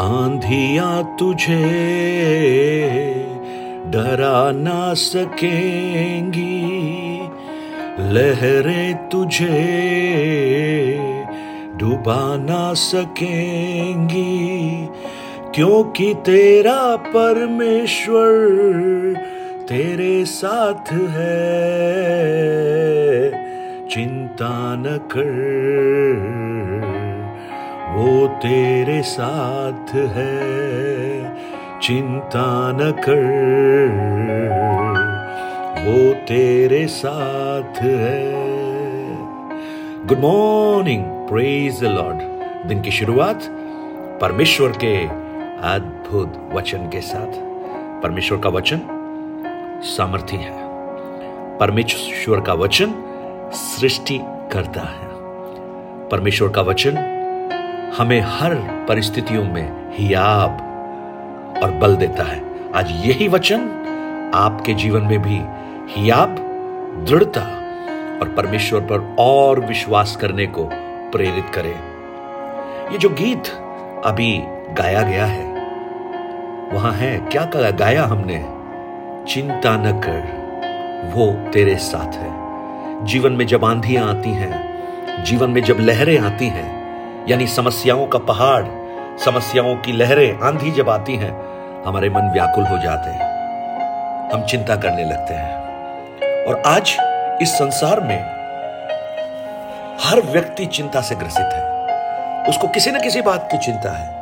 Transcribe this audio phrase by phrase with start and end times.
[0.00, 1.64] आंधिया तुझे,
[3.86, 6.58] डरा ना सकेंगी।
[8.00, 9.68] लहरें तुझे,
[11.76, 14.58] डुबा ना सकेंगी।
[15.54, 18.34] क्योंकि तेरा परमेश्वर
[19.68, 21.48] तेरे साथ है,
[23.88, 24.84] चिंता न
[25.16, 26.87] कर।
[27.98, 31.36] वो तेरे साथ है।
[31.80, 33.24] चिंता न कर।
[35.78, 38.32] वो तेरे साथ है।
[40.06, 42.18] Good morning praise the Lord
[42.68, 43.40] दिन की शुरुआत
[44.20, 45.04] परमेश्वर के
[45.68, 47.32] अद्भुत वचन के साथ।
[48.02, 48.80] परमेश्वर का वचन
[49.84, 50.52] सामर्थ्य है।
[51.58, 52.94] परमेश्वर का वचन
[53.52, 54.20] सृष्टि
[54.52, 55.08] करता है।
[56.08, 57.17] परमेश्वर का वचन
[57.96, 58.54] हमें हर
[58.88, 60.50] परिस्थितियों में हियाब
[61.64, 62.42] और बल देता है।
[62.74, 63.60] आज यही वचन
[64.34, 65.40] आपके जीवन में भी
[65.90, 66.36] हियाब,
[67.08, 67.40] दृढ़ता
[68.20, 70.68] और परमेश्वर पर और विश्वास करने को
[71.12, 71.74] प्रेरित करे।
[72.92, 73.48] ये जो गीत
[74.04, 75.46] अभी गाया गया है,
[76.72, 78.46] वहाँ है, क्या गाया हमने,
[79.28, 80.38] चिंता न कर,
[81.14, 82.48] वो तेरे साथ है।
[83.04, 84.68] जीवन में जब आंधियाँ आती हैं,
[85.24, 86.77] जीवन में जब लहरें आती हैं
[87.28, 88.64] यानी समस्याओं का पहाड़,
[89.18, 91.44] समस्याओं की लहरें आंधी जब आती हैं,
[91.86, 93.28] हमारे मन व्याकुल हो जाते हैं।
[94.30, 95.54] हम चिंता करने लगते हैं।
[96.44, 96.96] और आज
[97.42, 98.18] इस संसार में
[100.04, 101.84] हर व्यक्ति चिंता से ग्रसित है।
[102.44, 104.14] उसको किसी न किसी बात की चिंता है।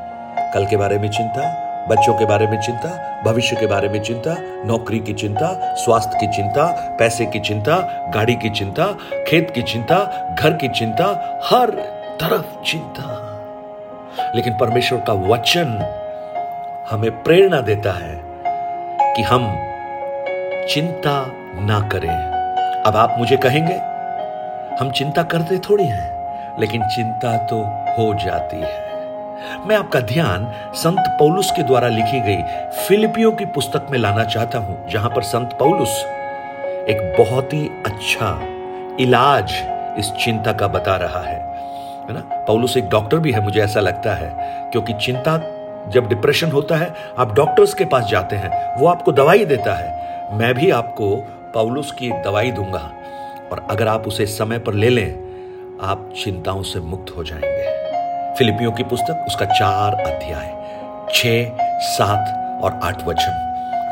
[0.53, 4.35] कल के बारे में चिंता, बच्चों के बारे में चिंता, भविष्य के बारे में चिंता,
[4.41, 7.77] नौकरी की चिंता, स्वास्थ्य की चिंता, पैसे की चिंता,
[8.15, 8.87] गाड़ी की चिंता,
[9.29, 13.23] खेत की चिंता, घर की चिंता, हर तरफ़ चिंता।
[14.35, 15.79] लेकिन परमेश्वर का वचन
[16.91, 18.15] हमें प्रेरणा देता है
[19.15, 19.47] कि हम
[20.69, 21.27] चिंता
[21.61, 22.11] ना करें।
[22.83, 23.75] अब आप मुझे कहेंगे,
[24.81, 27.61] हम चिंता करते थोड़ी हैं, लेकिन चिंता तो
[27.99, 28.85] हो जाती है।
[29.67, 32.43] मैं आपका ध्यान संत पौलुस के द्वारा लिखी गई
[32.89, 36.05] फिलिपियो की पुस्तक में लाना चाहता हूँ, जहाँ पर संत पौलुस
[36.89, 38.39] एक बहुत ही अच्छा
[39.01, 39.53] इलाज
[39.99, 41.57] इस चिंता का बता रहा है।
[42.09, 42.21] है ना?
[42.21, 44.37] पौलुस एक डॉक्टर भी है, मुझे ऐसा लगता है।
[44.71, 45.53] क्योंकि चिंता
[45.89, 49.97] जब डिप्रेशन होता है, आप डॉक्टर्स के पास जाते हैं, वो आपको दवाई देता है।
[50.37, 51.17] मैं भी आपको
[51.55, 52.91] पौलुस की एक दवाई दूँगा।
[53.53, 55.27] और अगर आप उसे समय पर ले लें,
[55.83, 57.77] आप चिंताओं से मुक्त हो जाएँगे।
[58.35, 60.57] फिलिपियों की पुस्तक, उसका चार अध्याय
[61.15, 61.23] छ
[61.81, 62.25] सात
[62.65, 63.43] और आठ वचन।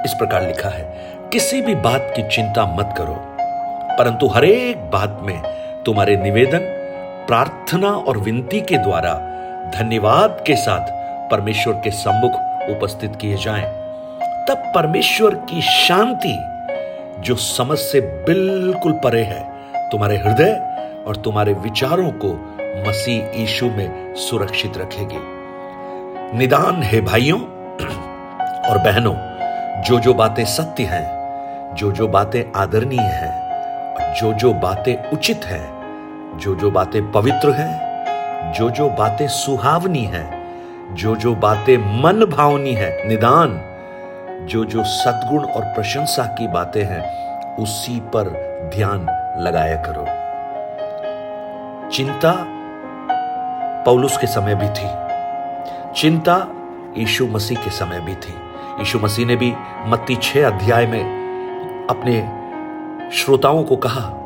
[0.05, 0.95] इस प्रकार लिखा है,
[1.33, 3.17] किसी भी बात की चिंता मत करो,
[3.99, 5.43] परंतु हरेक बात में
[5.87, 6.74] तुम्हारे निवेदन
[7.27, 9.13] प्रार्थना और विनती के द्वारा
[9.75, 10.87] धन्यवाद के साथ
[11.31, 12.33] परमेश्वर के सम्मुख
[12.71, 13.65] उपस्थित किए जाएँ।
[14.49, 16.37] तब परमेश्वर की शांति
[17.21, 19.43] जो समझ से बिल्कुल परे है,
[19.91, 20.53] तुम्हारे हृदय
[21.07, 22.33] और तुम्हारे विचारों को
[22.89, 25.19] मसीह यीशु में सुरक्षित रखेगी।
[26.39, 27.41] निदान है भाइयों
[28.71, 29.15] और बहनों
[29.83, 35.74] जो जो बातें सत्य हैं जो जो बातें आदरणीय हैं जो जो बातें उचित हैं
[36.39, 37.85] जो जो बातें पवित्र हैं
[38.53, 40.45] जो जो बातें सुहावनी हैं
[40.95, 43.61] जो जो बातें मन भावनी है, निदान
[44.47, 47.03] जो जो सद्गुण और प्रशंसा की बातें हैं,
[47.57, 48.25] उसी पर
[48.75, 49.01] ध्यान
[49.43, 50.05] लगाया करो।
[51.91, 52.35] चिंता
[53.85, 54.91] पौलुस के समय भी थी।
[56.01, 56.47] चिंता
[56.99, 58.35] यीशु मसीह के समय भी थी।
[58.79, 59.55] यीशु मसीह ने भी
[59.87, 61.05] मत्ती छह अध्याय में
[61.91, 62.45] अपने
[63.17, 64.24] श्रोताओं को कहा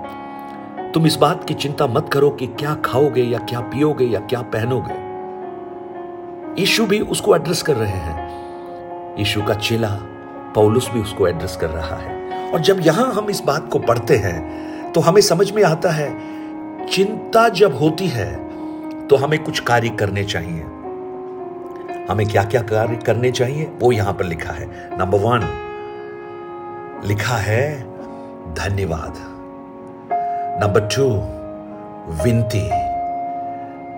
[0.98, 4.40] तुम इस बात की चिंता मत करो कि क्या खाओगे या क्या पियोगे या क्या
[4.54, 4.94] पहनोगे।
[6.60, 9.88] यीशु भी उसको एड्रेस कर रहे हैं। यीशु का चेला
[10.54, 14.16] पौलुस भी उसको एड्रेस कर रहा है। और जब यहाँ हम इस बात को पढ़ते
[14.16, 16.10] हैं तो हमें समझ में आता है,
[16.86, 18.28] चिंता जब होती है
[19.06, 20.62] तो हमें कुछ कार्य करने चाहिए।
[22.10, 24.66] हमें क्या क्या कार्य करने चाहिए, वो यहाँ पर लिखा है।
[24.98, 25.40] नंबर वन
[27.06, 27.82] लिखा है
[28.54, 29.37] धन्यवाद।
[30.60, 31.04] नंबर टू
[32.22, 32.62] विनती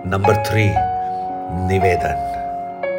[0.09, 0.63] नंबर थ्री
[1.67, 2.19] निवेदन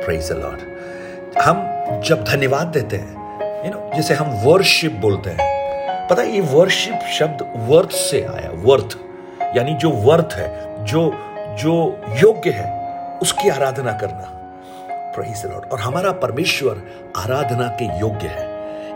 [0.04, 6.22] प्रेज लॉर्ड हम जब धन्यवाद देते हैं यू नो जैसे हम वर्शिप बोलते हैं, पता
[6.22, 8.98] है ये वर्शिप शब्द वर्थ से आया वर्थ
[9.56, 10.50] यानी जो वर्थ है,
[10.84, 11.14] जो
[11.62, 11.74] जो
[12.22, 12.68] योग्य है,
[13.22, 14.28] उसकी आराधना करना।
[15.14, 16.82] प्रेज लॉर्ड और हमारा परमेश्वर
[17.16, 18.46] आराधना के योग्य है,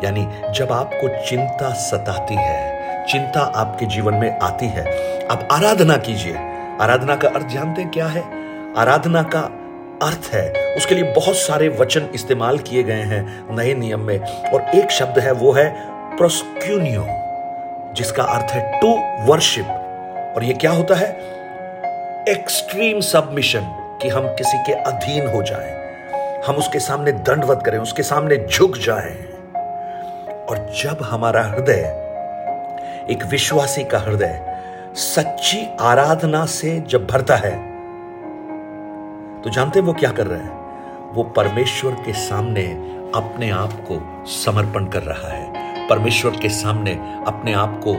[0.05, 2.76] यानी जब आपको चिंता सताती है
[3.09, 4.85] चिंता आपके जीवन में आती है।
[5.27, 6.37] आप आराधना कीजिए।
[6.81, 8.23] आराधना का अर्थ जानते हैं क्या है?
[8.77, 9.41] आराधना का
[10.03, 14.19] अर्थ है, उसके लिए बहुत सारे वचन इस्तेमाल किए गए हैं नए नियम में,
[14.53, 15.75] और एक शब्द है, वो है
[16.17, 17.07] प्रोस्क्यूनियो
[17.95, 18.89] जिसका अर्थ है टू
[19.33, 19.67] वर्शिप
[20.37, 21.09] और ये क्या होता है?
[22.29, 23.61] एक्सट्रीम सबमिशन
[24.03, 25.75] कि हम किसी के अधीन हो जाएँ।
[26.47, 29.17] हम उसके सामने दंडवत करें, उसके सामने झुक जाएँ।
[30.47, 32.06] और जब हमारा हृदय
[33.11, 34.63] एक विश्वासी का हृदय
[34.95, 37.55] सच्ची आराधना से जब भरता है
[39.43, 41.13] तो जानते वो क्या कर रहे हैं?
[41.15, 42.65] वो परमेश्वर के सामने
[43.15, 46.95] अपने आप को समर्पण कर रहा है। परमेश्वर के सामने
[47.27, 47.95] अपने आप को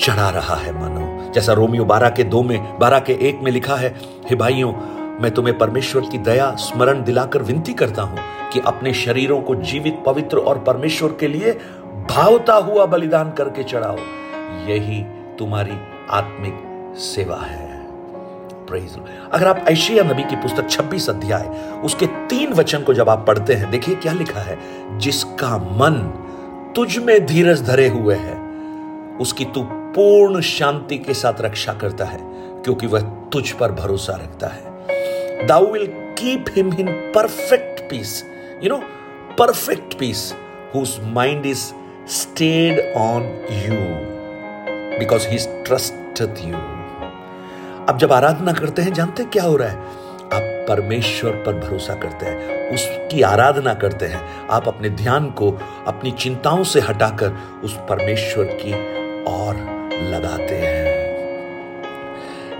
[0.00, 3.76] चढ़ा रहा है, मानो। जैसा रोमियो बारह के दो में, बारह के एक में लिखा
[3.76, 3.94] है,
[4.30, 4.72] हे भाइयों,
[5.20, 8.18] मैं तुम्हें परमेश्वर की दया, स्मरण दिलाकर विनती करता हूँ
[8.52, 11.58] कि अपने शरीरों को जीवित, पवित्र और परमेश्वर के लिए
[12.10, 13.96] भावता हुआ बलिदान करके चढ़ाओ।
[14.66, 15.02] यही
[15.38, 15.78] तुम्हारी
[16.10, 16.54] आत्मिक
[16.96, 17.72] सेवा है।
[19.32, 21.42] अगर आप ऐशिया नबी की पुस्तक 26 अध्याय,
[21.84, 24.58] उसके तीन वचन को जब आप पढ़ते हैं, देखिए क्या लिखा है।
[24.98, 25.94] जिसका मन
[26.76, 28.36] तुझ में धीरज धरे हुए है,
[29.20, 32.18] उसकी तू पूर्ण शांति के साथ रक्षा करता है,
[32.62, 34.62] क्योंकि वह तुझ पर भरोसा रखता है।
[35.46, 38.24] Thou will keep him in perfect peace
[38.62, 38.76] you know
[39.38, 40.34] perfect peace
[40.74, 41.72] whose mind is
[42.10, 43.22] stayed on
[43.52, 43.74] you
[44.98, 46.56] because he trusted you
[47.88, 49.76] अब जब आराधना करते हैं, जानते हैं क्या हो रहा है?
[49.76, 55.50] आप परमेश्वर पर भरोसा करते हैं, उसकी आराधना करते हैं। आप अपने ध्यान को,
[55.86, 58.72] अपनी चिंताओं से हटाकर उस परमेश्वर की
[59.24, 59.54] ओर
[60.04, 60.92] लगाते हैं।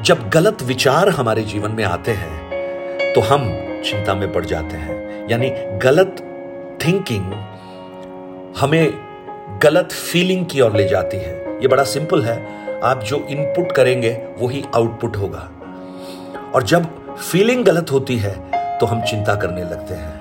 [0.03, 3.49] जब गलत विचार हमारे जीवन में आते हैं तो हम
[3.85, 6.17] चिंता में पड़ जाते हैं। यानी गलत
[6.87, 7.33] थिंकिंग
[8.57, 9.12] हमें
[9.63, 12.47] गलत फीलिंग की ओर ले जाती है। ये बड़ा सिंपल है।
[12.81, 15.51] आप जो इनपुट करेंगे, वही आउटपुट होगा।
[16.55, 20.21] और जब फीलिंग गलत होती है तो हम चिंता करने लगते हैं।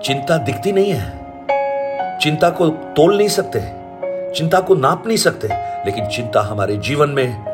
[0.00, 1.18] चिंता दिखती नहीं है।
[2.18, 3.60] चिंता को तोल नहीं सकते।
[4.34, 5.48] चिंता को नाप नहीं सकते।
[5.86, 7.44] लेकिन चिंता हमारे जीवन में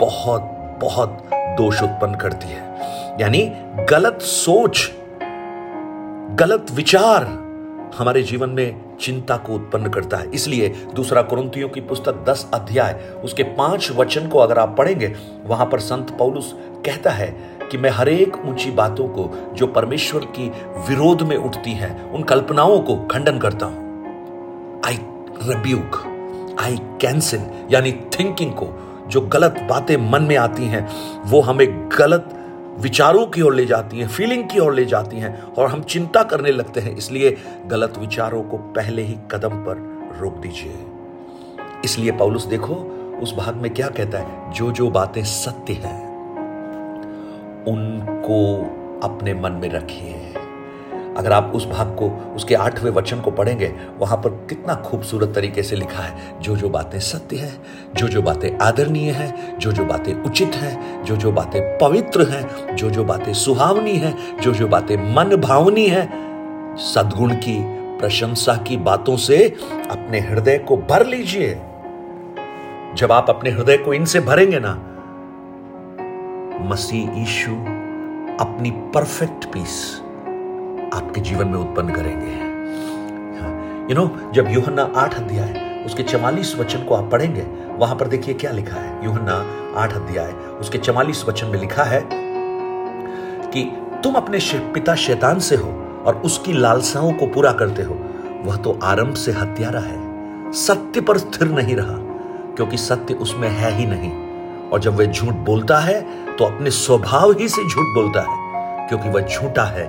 [0.00, 0.42] बहुत
[0.80, 2.62] बहुत दोष उत्पन्न करती है।
[3.20, 3.52] यानी
[3.90, 4.92] गलत सोच,
[6.34, 7.43] गलत विचार
[7.98, 12.92] हमारे जीवन में चिंता को उत्पन्न करता है। इसलिए दूसरा कुरुतियों की पुस्तक दस अध्याय,
[13.24, 15.12] उसके पाँच वचन को अगर आप पढ़ेंगे,
[15.44, 16.52] वहाँ पर संत पौलुस
[16.86, 17.28] कहता है
[17.70, 20.48] कि मैं हरेक ऊँची बातों को जो परमेश्वर की
[20.88, 24.98] विरोध में उठती हैं, उन कल्पनाओं को खंडन करता हूँ। आई
[25.42, 26.02] रब्यूक
[26.60, 27.40] आई कैंसिल
[27.70, 28.66] यानी थिंकिंग को,
[29.08, 30.88] जो गलत बातें मन में आती हैं,
[31.26, 31.66] वो हमें
[31.98, 32.30] गलत
[32.78, 36.22] विचारों की ओर ले जाती हैं फीलिंग की ओर ले जाती हैं और हम चिंता
[36.22, 37.36] करने लगते हैं। इसलिए
[37.66, 39.76] गलत विचारों को पहले ही कदम पर
[40.20, 40.74] रोक दीजिए।
[41.84, 42.74] इसलिए पौलुस, देखो,
[43.22, 44.52] उस भाग में क्या कहता है?
[44.52, 46.08] जो जो बातें सत्य हैं,
[47.64, 48.62] उनको
[49.08, 50.34] अपने मन में रखिए।
[51.16, 55.62] अगर आप उस भाग को, उसके आठवें वचन को पढ़ेंगे, वहाँ पर कितना खूबसूरत तरीके
[55.62, 57.52] से लिखा है जो जो बातें सत्य है
[57.94, 62.76] जो जो बातें आदरणीय हैं जो जो बातें उचित हैं जो जो बातें पवित्र हैं
[62.76, 66.06] जो जो बातें सुहावनी हैं जो जो बातें मन भावनी है,
[66.76, 67.56] सदगुण की,
[67.98, 69.36] प्रशंसा की बातों से
[69.90, 71.54] अपने हृदय को भर लीजिए।
[72.94, 74.74] जब आप अपने हृदय को इनसे भरेंगे ना,
[76.68, 77.52] मसीह ईशु
[78.44, 80.00] अपनी परफेक्ट पीस
[80.94, 82.32] आपके जीवन में उत्पन्न करेंगे।
[83.84, 87.42] यू नो जब यूहन्ना आठ अध्याय, उसके चवालीस वचन को आप पढ़ेंगे,
[87.76, 89.34] वहाँ पर देखिए क्या लिखा है। यूहन्ना
[89.76, 92.00] आठ अध्याय, उसके चवालीस वचन में लिखा है
[93.50, 93.64] कि
[94.04, 94.38] तुम अपने
[94.74, 95.68] पिता शैतान से हो
[96.06, 97.98] और उसकी लालसाओं को पूरा करते हो।
[98.44, 101.96] वह तो आरंभ से हत्यारा है। सत्य पर स्थिर नहीं रहा,
[102.56, 104.12] क्योंकि सत्य उसमें है ही नहीं।
[104.70, 106.00] और जब वह झूठ बोलता है
[106.36, 109.86] तो अपने स्वभाव ही से झूठ बोलता है, क्योंकि वह झूठा है।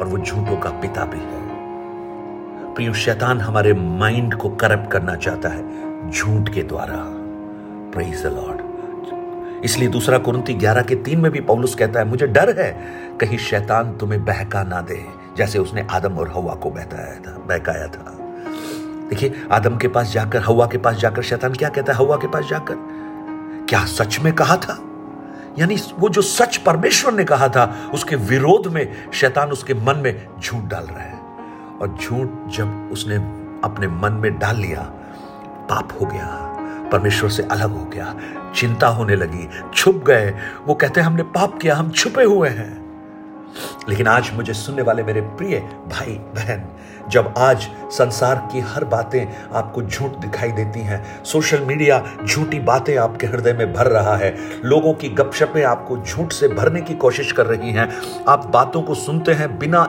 [0.00, 1.46] और वो झूठों का पिता भी है।
[2.74, 5.64] प्रियो, शैतान हमारे माइंड को करप्ट करना चाहता है,
[6.10, 6.96] झूठ के द्वारा।
[7.94, 8.66] प्रेज द लॉर्ड
[9.64, 12.78] इसलिए दूसरा कुरंती ग्यारह के तीन में भी पौलुस कहता है, मुझे डर है,
[13.20, 17.86] कहीं शैतान तुम्हें बहका ना दे, जैसे उसने आदम और हवा को बहकाया था बहकाया
[17.86, 18.18] था।
[19.10, 22.26] देखिए, आदम के पास जाकर, हवा के पास जाकर, शैतान क्या कहता है, हवा के
[22.26, 22.74] पास जाकर?
[23.68, 24.78] क्या सच में कहा था?
[25.58, 30.26] यानी वो जो सच परमेश्वर ने कहा था, उसके विरोध में शैतान उसके मन में
[30.40, 31.18] झूठ डाल रहा है।
[31.80, 33.16] और झूठ जब उसने
[33.64, 34.80] अपने मन में डाल लिया,
[35.70, 36.52] पाप हो गया,
[36.92, 38.14] परमेश्वर से अलग हो गया,
[38.54, 40.34] चिंता होने लगी, छुप गए।
[40.66, 42.85] वो कहते हैं, हमने पाप किया, हम छुपे हुए हैं।
[43.88, 45.58] लेकिन आज मुझे सुनने वाले मेरे प्रिय
[45.88, 46.62] भाई बहन,
[47.10, 52.96] जब आज संसार की हर बातें आपको झूठ दिखाई देती हैं, सोशल मीडिया झूठी बातें
[52.96, 54.34] आपके हृदय में भर रहा है,
[54.64, 57.90] लोगों की गपशपें आपको झूठ से भरने की कोशिश कर रही हैं,
[58.28, 59.82] आप बातों को सुनते हैं बिना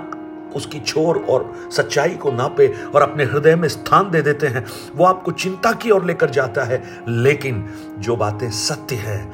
[0.55, 5.05] उसकी छोर और सच्चाई को नापे और अपने हृदय में स्थान दे देते हैं, वो
[5.05, 7.69] आपको चिंता की ओर लेकर जाता है, लेकिन
[7.99, 9.31] जो बातें सत्य है,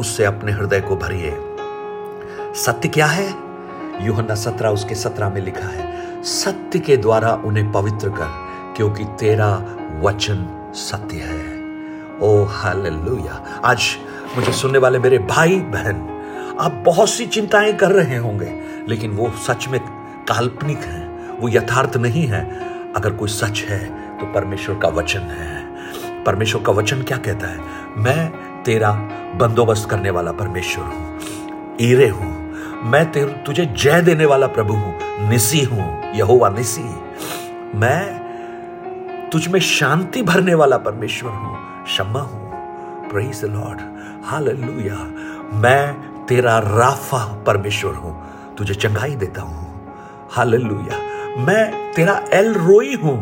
[0.00, 1.36] उससे अपने हृदय को भरिए।
[2.54, 3.47] सत्य क्या है?
[4.00, 8.28] यूहन्ना सत्रह उसके सत्रह में लिखा है, सत्य के द्वारा उन्हें पवित्र कर,
[8.76, 9.50] क्योंकि तेरा
[10.02, 11.56] वचन सत्य है।
[12.22, 13.82] Oh hallelujah. आज
[14.36, 16.06] मुझे सुनने वाले मेरे भाई, बहन,
[16.60, 18.52] आप बहुत सी चिंताएँ कर रहे होंगे,
[18.88, 19.80] लेकिन वो सच में
[20.28, 21.06] काल्पनिक है,
[21.40, 22.42] वो यथार्थ नहीं है।
[22.96, 23.84] अगर कोई सच है
[24.18, 27.58] तो परमेश्वर का वचन है। परमेश्वर का वचन क्या कहता है?
[27.96, 28.90] मैं तेरा
[29.34, 31.18] बंदोबस्त करने वाला परमेश्वर हूँ,
[31.80, 32.37] ईरे हूँ
[32.82, 36.82] मैं तेरे, तुझे जय देने वाला प्रभु हूँ, निसी हूँ, यहोवा निसी।
[37.78, 43.80] मैं तुझ में शांति भरने वाला परमेश्वर हूँ क्षमा हूँ। प्रेज लॉर्ड
[44.24, 44.96] हालेलुया
[45.54, 48.16] मैं तेरा राफा परमेश्वर हूँ,
[48.58, 49.66] तुझे चंगाई देता हूँ।
[50.30, 50.98] हालेलुया
[51.38, 53.16] मैं तेरा एल रोई हूँ,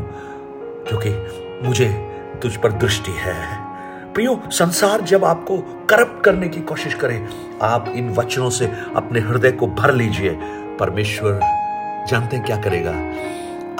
[0.89, 1.89] क्योंकि मुझे
[2.43, 3.65] तुझ पर दृष्टि है।
[4.16, 5.58] प्रियो, संसार जब आपको
[5.90, 7.26] करप्ट करने की कोशिश करे,
[7.62, 10.38] आप इन वचनों से अपने हृदय को भर लीजिए।
[10.80, 11.40] परमेश्वर
[12.08, 12.90] जानते क्या करेगा?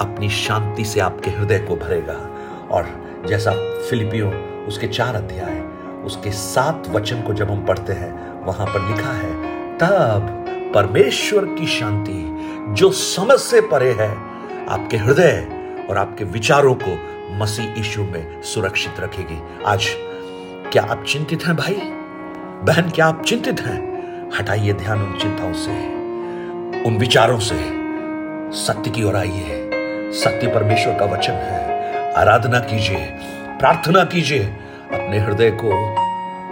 [0.05, 2.29] अपनी शांति से आपके हृदय को भरेगा।
[2.71, 3.51] और जैसा
[3.89, 4.29] फिलिपियो,
[4.67, 5.59] उसके चार अध्याय,
[6.05, 9.33] उसके सात वचन को जब हम पढ़ते हैं, वहाँ पर लिखा है,
[9.77, 12.37] तब परमेश्वर की शांति,
[12.69, 14.17] जो समझ से परे है,
[14.69, 15.47] आपके हृदय
[15.89, 19.87] और आपके विचारों को मसीह यीशु में सुरक्षित रखेगी। आज
[20.71, 21.73] क्या आप चिंतित हैं भाई?
[22.63, 24.03] बहन, क्या आप चिंतित हैं?
[24.39, 25.71] हटाइए ध्यान उन चिंताओं से।
[26.83, 27.55] उन विचारों से।
[28.57, 29.71] सत्य की ओर आइए।
[30.13, 31.79] सत्य परमेश्वर का वचन है।
[32.13, 33.05] आराधना कीजिए।
[33.59, 34.43] प्रार्थना कीजिए।
[34.93, 35.95] अपने हृदय को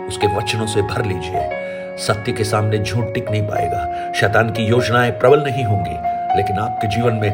[0.07, 1.49] उसके वचनों से भर लीजिए।
[1.97, 5.95] सत्य के सामने झूठ टिक नहीं पाएगा। शैतान की योजनाएँ प्रबल नहीं होंगी,
[6.37, 7.31] लेकिन आपके जीवन में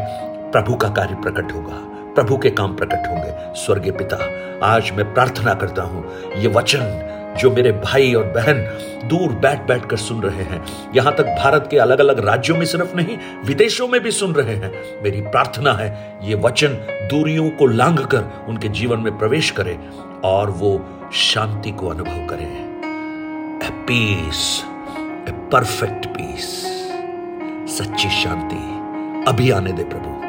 [0.52, 4.18] प्रभु का कार्य प्रकट होगा। प्रभु के काम प्रकट होंगे। स्वर्गीय पिता,
[4.66, 7.08] आज मैं प्रार्थना करता हूँ, ये वचन
[7.40, 8.58] जो मेरे भाई और बहन
[9.10, 10.62] दूर बैठ बैठ कर सुन रहे हैं,
[10.96, 14.56] यहाँ तक भारत के अलग अलग राज्यों में सिर्फ़ नहीं, विदेशों में भी सुन रहे
[14.56, 14.72] हैं।
[15.04, 16.74] मेरी प्रार्थना है, ये वचन
[17.12, 19.78] दूरियों को लांग कर उनके जीवन में प्रवेश करे
[20.24, 20.80] और वो
[21.14, 22.48] शांति को अनुभव करें।
[23.62, 24.64] A peace
[25.30, 26.50] a perfect peace
[27.78, 30.21] सच्ची शांति अभी आने दे प्रभु।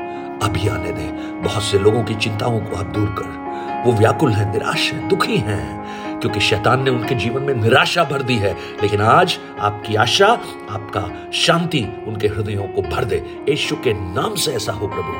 [0.42, 3.42] अभी आने दे। बहुत से लोगों की चिंताओं को आप दूर कर।
[3.86, 5.82] वो व्याकुल है, निराश है, दुखी हैं,
[6.20, 10.26] क्योंकि शैतान ने उनके जीवन में निराशा भर दी है। लेकिन आज आपकी आशा,
[10.70, 15.12] आपका शांति उनके हृदयों को भर दे। यीशु के नाम से ऐसा हो, प्रभु।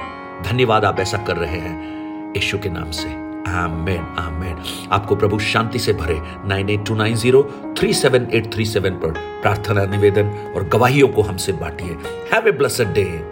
[0.50, 1.93] धन्यवाद आप ऐसा कर रहे हैं।
[2.31, 4.59] यीशु के नाम से। आमेन आमेन।
[4.93, 8.91] आपको प्रभु शांति से भरे। Nine eight two nine zero three seven eight three seven
[8.91, 9.11] पर
[9.43, 11.97] प्रार्थना, निवेदन और गवाहियों को हमसे बांटिए।
[12.33, 13.21] Have a blessed day.